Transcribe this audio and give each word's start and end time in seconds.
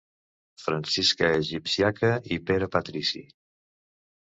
Francisca 0.63 1.29
Egipcíaca 1.41 2.13
i 2.39 2.43
Pere 2.51 2.73
Patrici. 2.79 3.27